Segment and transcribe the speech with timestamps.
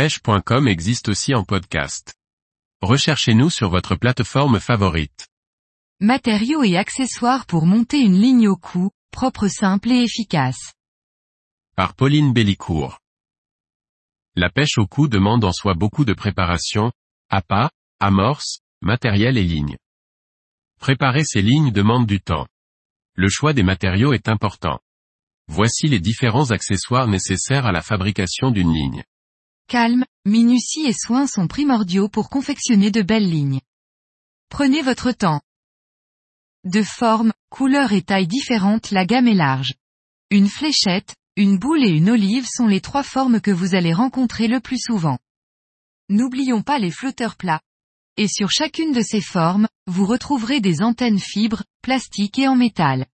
[0.00, 2.14] pêche.com existe aussi en podcast.
[2.80, 5.28] Recherchez-nous sur votre plateforme favorite.
[6.00, 10.72] Matériaux et accessoires pour monter une ligne au cou, propre simple et efficace.
[11.76, 12.98] Par Pauline Bellicourt.
[14.36, 16.92] La pêche au cou demande en soi beaucoup de préparation,
[17.28, 17.68] appât,
[18.00, 19.76] amorce, matériel et lignes.
[20.80, 22.46] Préparer ces lignes demande du temps.
[23.16, 24.80] Le choix des matériaux est important.
[25.46, 29.04] Voici les différents accessoires nécessaires à la fabrication d'une ligne.
[29.70, 33.60] Calme, minutie et soin sont primordiaux pour confectionner de belles lignes.
[34.48, 35.42] Prenez votre temps.
[36.64, 39.74] De forme, couleur et taille différentes la gamme est large.
[40.32, 44.48] Une fléchette, une boule et une olive sont les trois formes que vous allez rencontrer
[44.48, 45.18] le plus souvent.
[46.08, 47.62] N'oublions pas les flotteurs plats.
[48.16, 53.06] Et sur chacune de ces formes, vous retrouverez des antennes fibres, plastiques et en métal.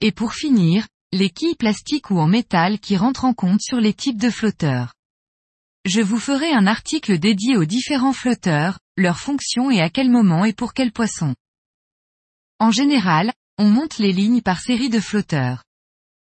[0.00, 3.94] Et pour finir, les quilles plastiques ou en métal qui rentrent en compte sur les
[3.94, 4.94] types de flotteurs.
[5.86, 10.44] Je vous ferai un article dédié aux différents flotteurs, leurs fonctions et à quel moment
[10.44, 11.34] et pour quel poisson.
[12.58, 15.64] En général, on monte les lignes par série de flotteurs.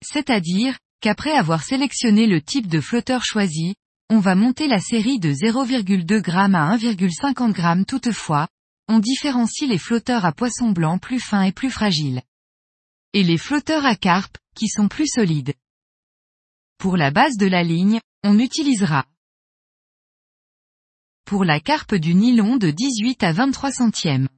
[0.00, 3.74] C'est-à-dire, qu'après avoir sélectionné le type de flotteur choisi,
[4.10, 8.46] on va monter la série de 0,2 g à 1,50 g toutefois,
[8.86, 12.22] on différencie les flotteurs à poisson blanc plus fins et plus fragiles.
[13.12, 15.54] Et les flotteurs à carpe, qui sont plus solides.
[16.78, 19.04] Pour la base de la ligne, on utilisera
[21.28, 24.30] pour la carpe du nylon de 18 à 23 centièmes.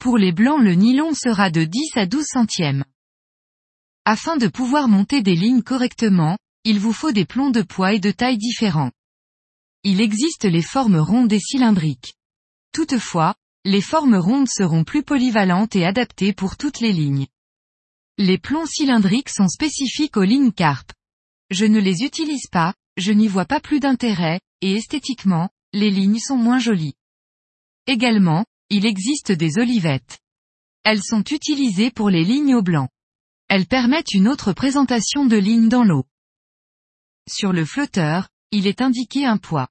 [0.00, 2.84] Pour les blancs le nylon sera de 10 à 12 centièmes.
[4.04, 8.00] Afin de pouvoir monter des lignes correctement, il vous faut des plombs de poids et
[8.00, 8.90] de taille différents.
[9.84, 12.14] Il existe les formes rondes et cylindriques.
[12.72, 17.28] Toutefois, les formes rondes seront plus polyvalentes et adaptées pour toutes les lignes.
[18.18, 20.90] Les plombs cylindriques sont spécifiques aux lignes carpe.
[21.50, 26.18] Je ne les utilise pas, je n'y vois pas plus d'intérêt, et esthétiquement, les lignes
[26.18, 26.94] sont moins jolies.
[27.86, 30.20] Également, il existe des olivettes.
[30.84, 32.88] Elles sont utilisées pour les lignes au blanc.
[33.48, 36.06] Elles permettent une autre présentation de lignes dans l'eau.
[37.28, 39.68] Sur le flotteur, il est indiqué un poids.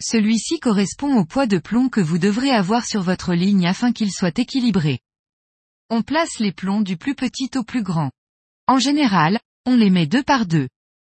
[0.00, 4.10] Celui-ci correspond au poids de plomb que vous devrez avoir sur votre ligne afin qu'il
[4.10, 5.00] soit équilibré.
[5.90, 8.10] On place les plombs du plus petit au plus grand.
[8.66, 10.68] En général, on les met deux par deux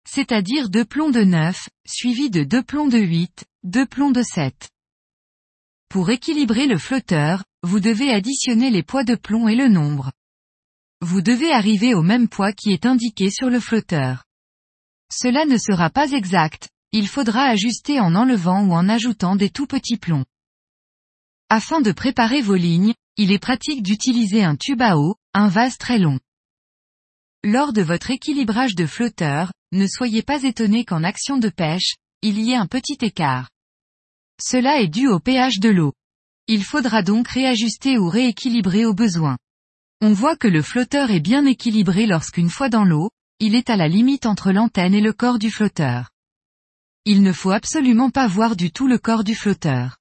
[0.09, 4.71] c'est-à-dire deux plombs de 9, suivis de deux plombs de 8, deux plombs de 7.
[5.89, 10.13] Pour équilibrer le flotteur, vous devez additionner les poids de plomb et le nombre.
[11.01, 14.25] Vous devez arriver au même poids qui est indiqué sur le flotteur.
[15.13, 19.67] Cela ne sera pas exact, il faudra ajuster en enlevant ou en ajoutant des tout
[19.67, 20.25] petits plombs.
[21.49, 25.79] Afin de préparer vos lignes, il est pratique d'utiliser un tube à eau, un vase
[25.79, 26.21] très long.
[27.43, 32.41] Lors de votre équilibrage de flotteur, ne soyez pas étonné qu'en action de pêche, il
[32.41, 33.51] y ait un petit écart.
[34.43, 35.93] Cela est dû au pH de l'eau.
[36.49, 39.39] Il faudra donc réajuster ou rééquilibrer au besoin.
[40.01, 43.77] On voit que le flotteur est bien équilibré lorsqu'une fois dans l'eau, il est à
[43.77, 46.11] la limite entre l'antenne et le corps du flotteur.
[47.05, 49.99] Il ne faut absolument pas voir du tout le corps du flotteur.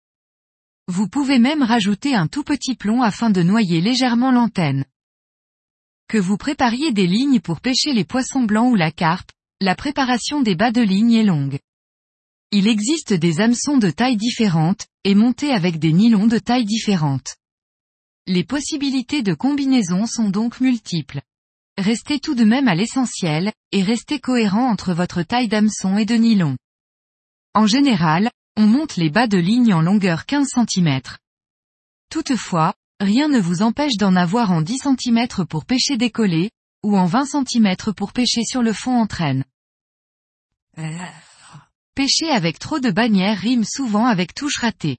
[0.88, 4.86] Vous pouvez même rajouter un tout petit plomb afin de noyer légèrement l'antenne.
[6.07, 10.41] Que vous prépariez des lignes pour pêcher les poissons blancs ou la carpe, la préparation
[10.41, 11.59] des bas de ligne est longue.
[12.51, 17.35] Il existe des hameçons de tailles différentes, et montés avec des nylons de tailles différentes.
[18.25, 21.21] Les possibilités de combinaison sont donc multiples.
[21.77, 26.15] Restez tout de même à l'essentiel, et restez cohérent entre votre taille d'hameçon et de
[26.15, 26.57] nylon.
[27.53, 31.01] En général, on monte les bas de ligne en longueur 15 cm.
[32.09, 36.51] Toutefois, Rien ne vous empêche d'en avoir en 10 cm pour pêcher décollé,
[36.84, 39.44] ou en 20 cm pour pêcher sur le fond en traîne.
[41.95, 44.97] Pêcher avec trop de bannières rime souvent avec touche ratée.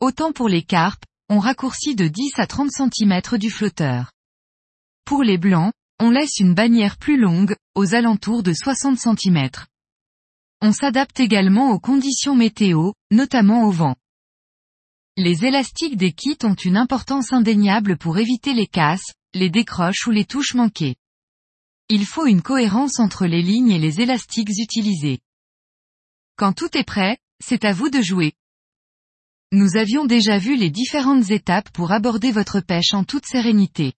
[0.00, 4.12] Autant pour les carpes, on raccourcit de 10 à 30 cm du flotteur.
[5.06, 9.48] Pour les blancs, on laisse une bannière plus longue, aux alentours de 60 cm.
[10.60, 13.96] On s'adapte également aux conditions météo, notamment au vent.
[15.16, 20.10] Les élastiques des kits ont une importance indéniable pour éviter les casses, les décroches ou
[20.10, 20.96] les touches manquées.
[21.96, 25.20] Il faut une cohérence entre les lignes et les élastiques utilisés.
[26.34, 28.32] Quand tout est prêt, c'est à vous de jouer.
[29.52, 33.92] Nous avions déjà vu les différentes étapes pour aborder votre pêche en toute sérénité.